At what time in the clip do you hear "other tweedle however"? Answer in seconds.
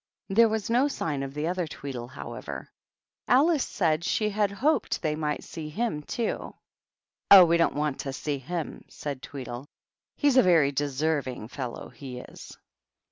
1.45-2.71